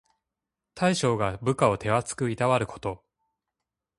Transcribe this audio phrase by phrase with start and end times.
[0.73, 3.03] 大将が部下を手あつくいたわること。